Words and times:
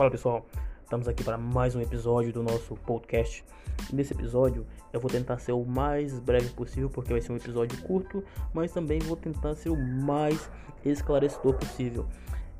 Fala 0.00 0.10
pessoal, 0.10 0.46
estamos 0.82 1.06
aqui 1.06 1.22
para 1.22 1.36
mais 1.36 1.74
um 1.74 1.80
episódio 1.82 2.32
do 2.32 2.42
nosso 2.42 2.74
podcast. 2.74 3.44
Nesse 3.92 4.14
episódio 4.14 4.66
eu 4.94 4.98
vou 4.98 5.10
tentar 5.10 5.36
ser 5.36 5.52
o 5.52 5.62
mais 5.62 6.18
breve 6.18 6.48
possível, 6.48 6.88
porque 6.88 7.12
vai 7.12 7.20
ser 7.20 7.32
um 7.32 7.36
episódio 7.36 7.78
curto, 7.82 8.24
mas 8.54 8.72
também 8.72 8.98
vou 9.00 9.14
tentar 9.14 9.54
ser 9.56 9.68
o 9.68 9.76
mais 9.76 10.50
esclarecedor 10.86 11.52
possível. 11.52 12.06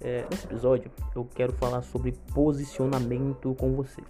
É, 0.02 0.26
nesse 0.30 0.44
episódio 0.44 0.90
eu 1.16 1.26
quero 1.34 1.54
falar 1.54 1.80
sobre 1.80 2.12
posicionamento 2.34 3.54
com 3.54 3.72
você. 3.72 4.02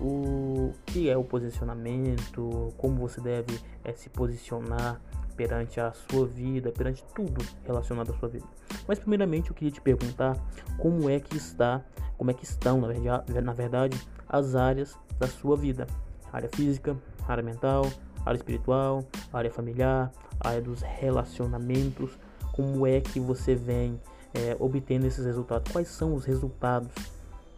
O 0.00 0.72
que 0.84 1.08
é 1.08 1.16
o 1.16 1.22
posicionamento, 1.22 2.74
como 2.76 2.96
você 2.96 3.20
deve 3.20 3.56
é, 3.84 3.92
se 3.92 4.10
posicionar 4.10 5.00
perante 5.36 5.78
a 5.78 5.92
sua 5.92 6.26
vida, 6.26 6.72
perante 6.72 7.04
tudo 7.14 7.40
relacionado 7.64 8.10
à 8.10 8.18
sua 8.18 8.28
vida. 8.28 8.46
Mas 8.88 8.98
primeiramente 8.98 9.50
eu 9.50 9.54
queria 9.54 9.70
te 9.70 9.80
perguntar 9.80 10.36
como 10.76 11.08
é 11.08 11.20
que 11.20 11.36
está, 11.36 11.84
como 12.16 12.30
é 12.30 12.34
que 12.34 12.44
estão, 12.44 12.80
na 12.80 13.52
verdade, 13.52 14.00
as 14.28 14.54
áreas 14.54 14.96
da 15.18 15.26
sua 15.26 15.56
vida. 15.56 15.86
Área 16.32 16.48
física, 16.48 16.96
área 17.28 17.42
mental, 17.42 17.90
área 18.24 18.36
espiritual, 18.36 19.04
área 19.32 19.50
familiar, 19.50 20.12
área 20.40 20.60
dos 20.60 20.82
relacionamentos. 20.82 22.18
Como 22.52 22.86
é 22.86 23.00
que 23.00 23.20
você 23.20 23.54
vem 23.54 24.00
é, 24.32 24.56
obtendo 24.58 25.06
esses 25.06 25.24
resultados? 25.24 25.72
Quais 25.72 25.88
são 25.88 26.14
os 26.14 26.24
resultados 26.24 26.90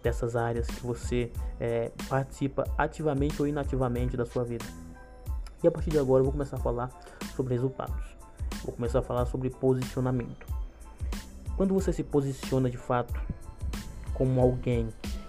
dessas 0.02 0.36
áreas 0.36 0.66
que 0.66 0.86
você 0.86 1.30
é, 1.58 1.90
participa 2.08 2.64
ativamente 2.76 3.40
ou 3.40 3.48
inativamente 3.48 4.16
da 4.16 4.26
sua 4.26 4.44
vida? 4.44 4.64
E 5.62 5.66
a 5.66 5.70
partir 5.70 5.90
de 5.90 5.98
agora 5.98 6.20
eu 6.20 6.24
vou 6.24 6.32
começar 6.32 6.56
a 6.56 6.60
falar 6.60 6.90
sobre 7.34 7.54
resultados. 7.54 8.16
Vou 8.64 8.74
começar 8.74 8.98
a 8.98 9.02
falar 9.02 9.26
sobre 9.26 9.50
posicionamento. 9.50 10.46
Quando 11.56 11.72
você 11.72 11.92
se 11.92 12.02
posiciona 12.02 12.68
de 12.68 12.76
fato 12.76 13.18
como 14.16 14.40
alguém 14.40 14.88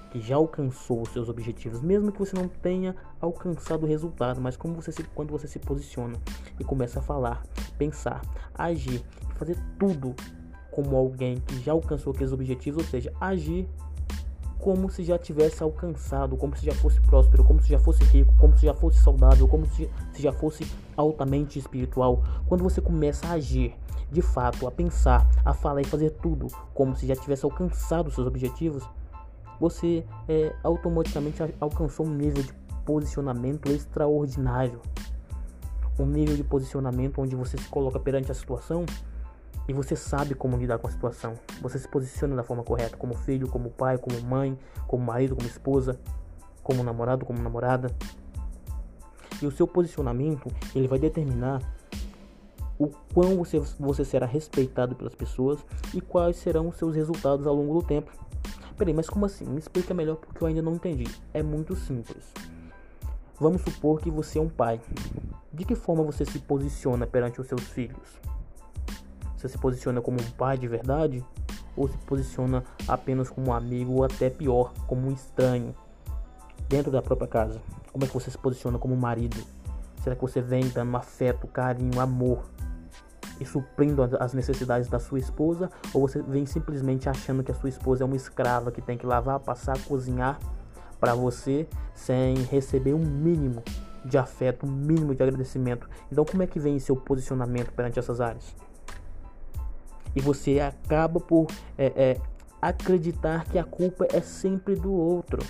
que 0.10 0.22
já 0.22 0.38
alcançou 0.38 1.02
os 1.02 1.10
seus 1.10 1.28
objetivos, 1.28 1.82
mesmo 1.82 2.10
que 2.10 2.20
você 2.20 2.34
não 2.34 2.48
tenha 2.48 2.96
alcançado 3.20 3.84
o 3.84 3.86
resultado, 3.86 4.40
mas 4.40 4.56
como 4.56 4.74
você 4.74 4.94
se, 4.94 5.04
quando 5.04 5.30
você 5.30 5.46
se 5.46 5.60
posiciona 5.60 6.16
e 6.58 6.64
começa 6.64 7.00
a 7.00 7.02
falar, 7.02 7.44
pensar, 7.78 8.22
agir, 8.56 9.04
fazer 9.36 9.58
tudo 9.78 10.16
como 10.72 10.96
alguém 10.96 11.36
que 11.46 11.60
já 11.62 11.74
alcançou 11.74 12.14
aqueles 12.14 12.32
objetivos, 12.32 12.82
ou 12.86 12.90
seja, 12.90 13.12
agir 13.20 13.68
como 14.58 14.90
se 14.90 15.04
já 15.04 15.18
tivesse 15.18 15.62
alcançado, 15.62 16.38
como 16.38 16.56
se 16.56 16.66
já 16.66 16.74
fosse 16.74 17.02
próspero, 17.02 17.44
como 17.44 17.62
se 17.62 17.70
já 17.70 17.80
fosse 17.80 18.04
rico, 18.06 18.34
como 18.38 18.58
se 18.58 18.66
já 18.66 18.74
fosse 18.74 19.02
saudável, 19.02 19.48
como 19.50 19.66
se, 19.66 19.90
se 20.14 20.22
já 20.22 20.32
fosse 20.32 20.66
altamente 20.96 21.60
espiritual. 21.60 22.24
Quando 22.48 22.64
você 22.64 22.80
começa 22.80 23.28
a 23.28 23.32
agir 23.32 23.76
de 24.12 24.22
fato, 24.22 24.68
a 24.68 24.72
pensar, 24.72 25.28
a 25.44 25.54
falar 25.54 25.82
e 25.82 25.86
fazer 25.86 26.12
tudo 26.12 26.48
como 26.74 26.96
se 26.96 27.06
já 27.06 27.16
tivesse 27.16 27.46
alcançado 27.46 28.10
seus 28.12 28.26
objetivos, 28.26 28.84
você 29.60 30.06
é, 30.28 30.56
automaticamente 30.64 31.42
alcançou 31.60 32.06
um 32.06 32.14
nível 32.14 32.44
de 32.44 32.54
posicionamento 32.86 33.70
extraordinário. 33.72 34.82
Um 36.00 36.06
nível 36.06 36.36
de 36.36 36.44
posicionamento 36.44 37.20
onde 37.20 37.36
você 37.36 37.58
se 37.58 37.68
coloca 37.68 38.00
perante 38.00 38.32
a 38.32 38.36
situação 38.36 38.86
e 39.68 39.74
você 39.74 39.96
sabe 39.96 40.36
como 40.36 40.56
lidar 40.56 40.78
com 40.78 40.88
a 40.88 40.92
situação. 40.92 41.34
Você 41.62 41.78
se 41.80 41.88
posiciona 41.88 42.36
da 42.36 42.44
forma 42.44 42.64
correta, 42.64 42.96
como 42.96 43.16
filho, 43.16 43.48
como 43.50 43.70
pai, 43.70 43.98
como 43.98 44.22
mãe, 44.22 44.58
como 44.88 45.04
marido, 45.04 45.36
como 45.36 45.48
esposa, 45.48 46.00
como 46.64 46.84
namorado, 46.84 47.26
como 47.26 47.42
namorada. 47.42 47.94
E 49.42 49.46
o 49.46 49.52
seu 49.52 49.68
posicionamento, 49.68 50.50
ele 50.74 50.88
vai 50.88 50.98
determinar 50.98 51.62
o 52.80 52.90
quão 53.14 53.36
você, 53.38 53.60
você 53.80 54.06
será 54.06 54.26
respeitado 54.26 54.96
pelas 54.96 55.16
pessoas 55.16 55.60
e 55.94 56.02
quais 56.02 56.38
serão 56.38 56.68
os 56.68 56.78
seus 56.78 56.96
resultados 56.96 57.48
ao 57.48 57.56
longo 57.56 57.82
do 57.82 57.86
tempo. 57.86 58.12
Peraí, 58.78 58.94
mas 58.94 59.10
como 59.10 59.26
assim? 59.26 59.46
Me 59.46 59.58
explica 59.58 59.94
melhor 59.94 60.18
porque 60.18 60.44
eu 60.44 60.48
ainda 60.48 60.62
não 60.62 60.76
entendi. 60.76 61.06
É 61.34 61.42
muito 61.42 61.76
simples. 61.76 62.32
Vamos 63.40 63.62
supor 63.62 64.00
que 64.00 64.12
você 64.12 64.38
é 64.38 64.42
um 64.42 64.50
pai. 64.50 64.80
De 65.52 65.66
que 65.66 65.74
forma 65.74 66.04
você 66.04 66.24
se 66.24 66.38
posiciona 66.40 67.08
perante 67.08 67.42
os 67.42 67.48
seus 67.48 67.64
filhos? 67.64 68.20
Você 69.36 69.50
se 69.50 69.58
posiciona 69.58 70.02
como 70.02 70.22
um 70.22 70.32
pai 70.32 70.58
de 70.58 70.68
verdade? 70.68 71.26
Ou 71.76 71.88
se 71.88 71.98
posiciona 72.00 72.64
apenas 72.88 73.30
como 73.30 73.50
um 73.50 73.54
amigo 73.54 73.94
ou 73.94 74.04
até 74.04 74.30
pior, 74.30 74.74
como 74.86 75.08
um 75.08 75.12
estranho 75.12 75.76
dentro 76.70 76.92
da 76.92 77.02
própria 77.02 77.28
casa? 77.28 77.60
Como 77.92 78.06
é 78.06 78.08
que 78.08 78.14
você 78.14 78.30
se 78.30 78.38
posiciona 78.38 78.78
como 78.78 78.96
marido? 78.96 79.38
Será 80.04 80.16
que 80.16 80.22
você 80.22 80.42
vem 80.42 80.68
dando 80.70 80.96
afeto, 80.96 81.48
carinho, 81.48 82.00
amor 82.00 82.44
e 83.40 83.46
suprindo 83.46 84.02
as 84.20 84.34
necessidades 84.34 84.88
da 84.88 85.00
sua 85.00 85.20
esposa? 85.20 85.70
Ou 85.94 86.08
você 86.08 86.22
vem 86.22 86.46
simplesmente 86.46 87.10
achando 87.10 87.44
que 87.44 87.52
a 87.52 87.56
sua 87.56 87.70
esposa 87.70 88.04
é 88.04 88.06
uma 88.06 88.16
escrava 88.16 88.72
que 88.72 88.82
tem 88.82 88.98
que 88.98 89.06
lavar, 89.06 89.40
passar, 89.40 89.78
cozinhar 89.86 90.40
para 91.00 91.14
você 91.14 91.68
sem 91.94 92.36
receber 92.46 92.94
um 92.94 93.06
mínimo 93.06 93.64
de 94.04 94.18
afeto, 94.18 94.66
um 94.66 94.72
mínimo 94.72 95.14
de 95.14 95.24
agradecimento? 95.24 95.90
Então, 96.12 96.26
como 96.26 96.44
é 96.44 96.48
que 96.48 96.60
vem 96.60 96.80
seu 96.80 96.96
posicionamento 96.96 97.72
perante 97.72 98.00
essas 98.00 98.22
áreas? 98.22 98.56
E 100.16 100.22
você 100.22 100.60
acaba 100.60 101.20
por 101.20 101.48
é, 101.78 101.86
é, 101.96 102.22
acreditar 102.62 103.46
que 103.46 103.60
a 103.60 103.64
culpa 103.64 104.08
é 104.12 104.22
sempre 104.22 104.76
do 104.76 104.92
outro. 104.92 105.46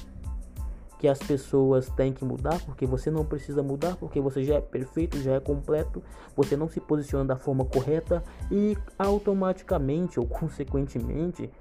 Que 0.97 1.07
as 1.07 1.19
pessoas 1.19 1.89
têm 1.89 2.11
que 2.11 2.25
mudar 2.25 2.59
porque 2.65 2.85
você 2.85 3.11
não 3.11 3.23
precisa 3.23 3.61
mudar, 3.61 3.95
porque 3.97 4.19
você 4.19 4.43
já 4.43 4.55
é 4.55 4.61
perfeito, 4.61 5.21
já 5.21 5.33
é 5.33 5.39
completo, 5.39 6.01
você 6.35 6.57
não 6.57 6.67
se 6.67 6.79
posiciona 6.79 7.23
da 7.23 7.35
forma 7.35 7.65
correta 7.65 8.23
e 8.51 8.77
automaticamente 8.97 10.19
ou 10.19 10.25
consequentemente 10.25 11.51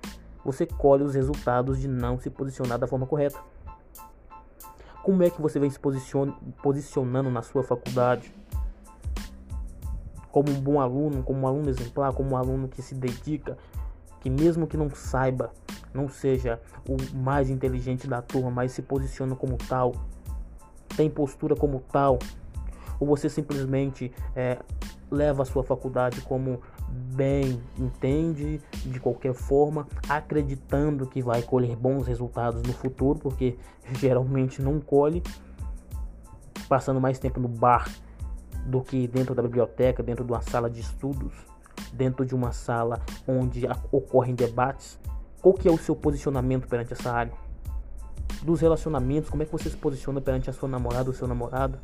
você 0.44 0.64
colhe 0.64 1.02
os 1.02 1.14
resultados 1.14 1.78
de 1.78 1.88
não 1.88 2.18
se 2.18 2.30
posicionar 2.30 2.78
da 2.78 2.86
forma 2.86 3.06
correta. 3.06 3.38
Como 5.02 5.22
é 5.22 5.30
que 5.30 5.40
você 5.40 5.58
vem 5.60 5.70
se 5.70 5.78
posicionando 6.62 7.30
na 7.30 7.42
sua 7.42 7.62
faculdade? 7.62 8.32
como 10.36 10.50
um 10.50 10.60
bom 10.60 10.78
aluno, 10.78 11.22
como 11.22 11.40
um 11.40 11.46
aluno 11.46 11.70
exemplar, 11.70 12.12
como 12.12 12.32
um 12.32 12.36
aluno 12.36 12.68
que 12.68 12.82
se 12.82 12.94
dedica, 12.94 13.56
que 14.20 14.28
mesmo 14.28 14.66
que 14.66 14.76
não 14.76 14.90
saiba, 14.90 15.50
não 15.92 16.08
seja 16.08 16.60
o 16.88 16.96
mais 17.16 17.50
inteligente 17.50 18.06
da 18.06 18.20
turma, 18.22 18.50
mas 18.50 18.72
se 18.72 18.82
posiciona 18.82 19.34
como 19.34 19.56
tal, 19.56 19.92
tem 20.96 21.10
postura 21.10 21.54
como 21.54 21.80
tal, 21.92 22.18
ou 22.98 23.06
você 23.06 23.28
simplesmente 23.28 24.12
é, 24.34 24.58
leva 25.10 25.42
a 25.42 25.46
sua 25.46 25.62
faculdade 25.62 26.20
como 26.22 26.60
bem 26.88 27.60
entende 27.78 28.60
de 28.84 29.00
qualquer 29.00 29.34
forma, 29.34 29.86
acreditando 30.08 31.06
que 31.06 31.22
vai 31.22 31.42
colher 31.42 31.76
bons 31.76 32.06
resultados 32.06 32.62
no 32.62 32.72
futuro, 32.72 33.18
porque 33.18 33.58
geralmente 33.98 34.62
não 34.62 34.80
colhe, 34.80 35.22
passando 36.68 37.00
mais 37.00 37.18
tempo 37.18 37.40
no 37.40 37.48
bar 37.48 37.88
do 38.66 38.80
que 38.80 39.06
dentro 39.06 39.34
da 39.34 39.42
biblioteca, 39.42 40.02
dentro 40.02 40.24
de 40.24 40.32
uma 40.32 40.42
sala 40.42 40.68
de 40.68 40.80
estudos, 40.80 41.32
dentro 41.92 42.24
de 42.24 42.34
uma 42.34 42.52
sala 42.52 43.00
onde 43.26 43.66
ocorrem 43.92 44.34
debates. 44.34 44.98
Qual 45.46 45.54
que 45.54 45.68
é 45.68 45.70
o 45.70 45.78
seu 45.78 45.94
posicionamento 45.94 46.66
perante 46.66 46.92
essa 46.92 47.12
área? 47.12 47.32
Dos 48.42 48.60
relacionamentos, 48.60 49.30
como 49.30 49.44
é 49.44 49.46
que 49.46 49.52
você 49.52 49.70
se 49.70 49.76
posiciona 49.76 50.20
perante 50.20 50.50
a 50.50 50.52
sua 50.52 50.68
namorada 50.68 51.08
ou 51.08 51.14
seu 51.14 51.28
namorado? 51.28 51.78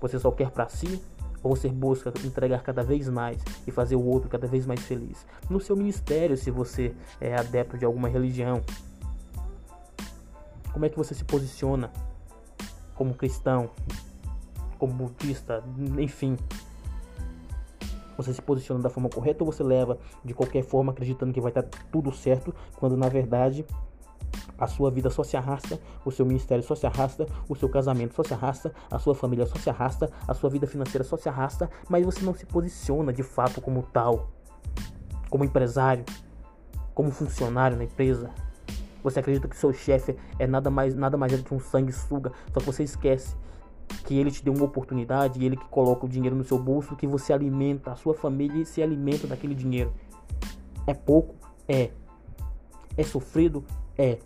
Você 0.00 0.18
só 0.18 0.30
quer 0.30 0.50
para 0.50 0.66
si 0.66 0.98
ou 1.42 1.54
você 1.54 1.68
busca 1.68 2.10
entregar 2.24 2.62
cada 2.62 2.82
vez 2.82 3.06
mais 3.06 3.38
e 3.66 3.70
fazer 3.70 3.96
o 3.96 4.02
outro 4.02 4.30
cada 4.30 4.46
vez 4.46 4.64
mais 4.64 4.80
feliz? 4.80 5.26
No 5.50 5.60
seu 5.60 5.76
ministério, 5.76 6.38
se 6.38 6.50
você 6.50 6.94
é 7.20 7.36
adepto 7.36 7.76
de 7.76 7.84
alguma 7.84 8.08
religião, 8.08 8.62
como 10.72 10.86
é 10.86 10.88
que 10.88 10.96
você 10.96 11.12
se 11.14 11.24
posiciona 11.24 11.92
como 12.94 13.12
cristão? 13.12 13.68
como 14.80 14.94
budista, 14.94 15.62
enfim. 15.98 16.38
Você 18.20 18.34
se 18.34 18.42
posiciona 18.42 18.82
da 18.82 18.90
forma 18.90 19.08
correta 19.08 19.42
ou 19.42 19.50
você 19.50 19.62
leva 19.62 19.98
de 20.22 20.34
qualquer 20.34 20.62
forma 20.62 20.92
acreditando 20.92 21.32
que 21.32 21.40
vai 21.40 21.50
estar 21.50 21.62
tudo 21.90 22.12
certo, 22.12 22.54
quando 22.76 22.94
na 22.94 23.08
verdade 23.08 23.64
a 24.58 24.66
sua 24.66 24.90
vida 24.90 25.08
só 25.08 25.24
se 25.24 25.38
arrasta, 25.38 25.80
o 26.04 26.10
seu 26.10 26.26
ministério 26.26 26.62
só 26.62 26.74
se 26.74 26.86
arrasta, 26.86 27.26
o 27.48 27.56
seu 27.56 27.66
casamento 27.66 28.14
só 28.14 28.22
se 28.22 28.34
arrasta, 28.34 28.74
a 28.90 28.98
sua 28.98 29.14
família 29.14 29.46
só 29.46 29.58
se 29.58 29.70
arrasta, 29.70 30.10
a 30.28 30.34
sua 30.34 30.50
vida 30.50 30.66
financeira 30.66 31.02
só 31.02 31.16
se 31.16 31.30
arrasta, 31.30 31.70
mas 31.88 32.04
você 32.04 32.22
não 32.22 32.34
se 32.34 32.44
posiciona 32.44 33.10
de 33.10 33.22
fato 33.22 33.62
como 33.62 33.82
tal, 33.84 34.28
como 35.30 35.44
empresário, 35.44 36.04
como 36.94 37.10
funcionário 37.10 37.78
na 37.78 37.84
empresa. 37.84 38.30
Você 39.02 39.20
acredita 39.20 39.48
que 39.48 39.56
seu 39.56 39.72
chefe 39.72 40.14
é 40.38 40.46
nada 40.46 40.68
mais 40.68 40.94
nada 40.94 41.16
mais 41.16 41.32
do 41.32 41.42
que 41.42 41.54
um 41.54 41.58
sanguessuga, 41.58 42.30
só 42.52 42.60
que 42.60 42.66
você 42.66 42.82
esquece 42.82 43.34
que 44.04 44.18
ele 44.18 44.30
te 44.30 44.44
deu 44.44 44.52
uma 44.52 44.64
oportunidade 44.64 45.44
ele 45.44 45.56
que 45.56 45.64
coloca 45.66 46.06
o 46.06 46.08
dinheiro 46.08 46.36
no 46.36 46.44
seu 46.44 46.58
bolso, 46.58 46.96
que 46.96 47.06
você 47.06 47.32
alimenta 47.32 47.92
a 47.92 47.96
sua 47.96 48.14
família 48.14 48.62
e 48.62 48.66
se 48.66 48.82
alimenta 48.82 49.26
daquele 49.26 49.54
dinheiro. 49.54 49.92
É 50.86 50.94
pouco? 50.94 51.34
É. 51.68 51.90
É 52.96 53.02
sofrido? 53.02 53.64
É. 53.96 54.18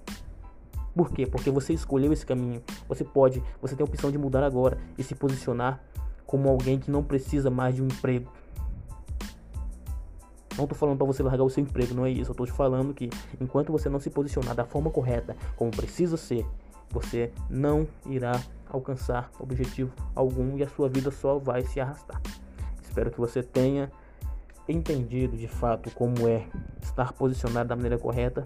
Por 0.94 1.10
quê? 1.10 1.26
Porque 1.26 1.50
você 1.50 1.72
escolheu 1.72 2.12
esse 2.12 2.24
caminho. 2.24 2.62
Você 2.88 3.04
pode, 3.04 3.42
você 3.60 3.74
tem 3.74 3.84
a 3.84 3.88
opção 3.88 4.10
de 4.10 4.18
mudar 4.18 4.44
agora 4.44 4.78
e 4.96 5.02
se 5.02 5.14
posicionar 5.14 5.82
como 6.26 6.48
alguém 6.48 6.78
que 6.78 6.90
não 6.90 7.02
precisa 7.02 7.50
mais 7.50 7.74
de 7.74 7.82
um 7.82 7.86
emprego. 7.86 8.30
Não 10.56 10.68
tô 10.68 10.74
falando 10.74 10.96
para 10.96 11.06
você 11.06 11.22
largar 11.22 11.42
o 11.42 11.50
seu 11.50 11.62
emprego, 11.62 11.94
não 11.94 12.06
é 12.06 12.10
isso. 12.10 12.30
Eu 12.30 12.34
tô 12.34 12.46
te 12.46 12.52
falando 12.52 12.94
que 12.94 13.10
enquanto 13.40 13.72
você 13.72 13.88
não 13.88 13.98
se 13.98 14.08
posicionar 14.08 14.54
da 14.54 14.64
forma 14.64 14.88
correta, 14.88 15.36
como 15.56 15.70
precisa 15.70 16.16
ser, 16.16 16.46
você 16.90 17.32
não 17.50 17.88
irá 18.06 18.40
alcançar 18.74 19.30
objetivo 19.38 19.92
algum 20.14 20.56
e 20.58 20.62
a 20.62 20.68
sua 20.68 20.88
vida 20.88 21.10
só 21.10 21.38
vai 21.38 21.62
se 21.62 21.80
arrastar. 21.80 22.20
Espero 22.82 23.10
que 23.10 23.18
você 23.18 23.42
tenha 23.42 23.90
entendido 24.68 25.36
de 25.36 25.48
fato 25.48 25.90
como 25.90 26.28
é 26.28 26.46
estar 26.82 27.12
posicionado 27.12 27.68
da 27.68 27.76
maneira 27.76 27.98
correta 27.98 28.44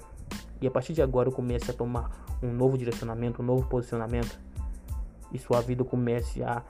e 0.60 0.66
a 0.66 0.70
partir 0.70 0.92
de 0.92 1.02
agora 1.02 1.30
comece 1.30 1.70
a 1.70 1.75
tomar 1.75 2.10
um 2.42 2.52
novo 2.52 2.76
direcionamento, 2.76 3.42
um 3.42 3.44
novo 3.44 3.66
posicionamento 3.69 4.38
e 5.32 5.38
sua 5.38 5.60
vida 5.60 5.84
comece 5.84 6.42
a 6.42 6.62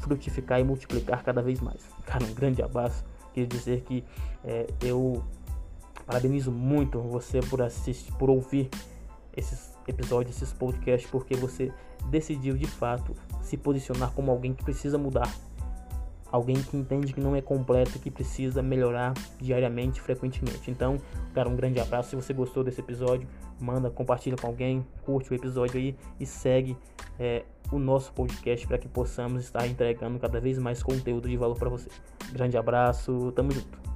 frutificar 0.00 0.60
e 0.60 0.64
multiplicar 0.64 1.22
cada 1.22 1.42
vez 1.42 1.60
mais. 1.60 1.82
Cara, 2.04 2.24
um 2.24 2.34
grande 2.34 2.62
abraço. 2.62 3.04
Queria 3.32 3.48
dizer 3.48 3.80
que 3.82 4.04
é, 4.44 4.66
eu 4.82 5.24
parabenizo 6.06 6.52
muito 6.52 7.00
você 7.00 7.40
por 7.40 7.62
assistir, 7.62 8.12
por 8.12 8.30
ouvir 8.30 8.68
esses 9.36 9.73
episódios, 9.86 10.36
esses 10.36 10.52
podcasts, 10.52 11.10
porque 11.10 11.34
você 11.34 11.72
decidiu 12.10 12.56
de 12.56 12.66
fato 12.66 13.14
se 13.42 13.56
posicionar 13.56 14.12
como 14.12 14.30
alguém 14.30 14.52
que 14.54 14.64
precisa 14.64 14.98
mudar 14.98 15.28
alguém 16.34 16.56
que 16.56 16.76
entende 16.76 17.12
que 17.12 17.20
não 17.20 17.36
é 17.36 17.40
completo, 17.40 17.96
que 18.00 18.10
precisa 18.10 18.60
melhorar 18.60 19.14
diariamente, 19.40 20.00
frequentemente. 20.00 20.68
Então, 20.68 20.96
cara, 21.32 21.48
um 21.48 21.54
grande 21.54 21.78
abraço. 21.78 22.10
Se 22.10 22.16
você 22.16 22.32
gostou 22.32 22.64
desse 22.64 22.80
episódio, 22.80 23.28
manda, 23.60 23.88
compartilha 23.88 24.36
com 24.36 24.48
alguém, 24.48 24.84
curte 25.04 25.30
o 25.30 25.34
episódio 25.34 25.78
aí 25.78 25.96
e 26.18 26.26
segue 26.26 26.76
é, 27.20 27.44
o 27.70 27.78
nosso 27.78 28.12
podcast 28.12 28.66
para 28.66 28.78
que 28.78 28.88
possamos 28.88 29.44
estar 29.44 29.64
entregando 29.68 30.18
cada 30.18 30.40
vez 30.40 30.58
mais 30.58 30.82
conteúdo 30.82 31.28
de 31.28 31.36
valor 31.36 31.56
para 31.56 31.68
você. 31.68 31.88
Grande 32.32 32.56
abraço, 32.56 33.30
tamo 33.30 33.52
junto. 33.52 33.93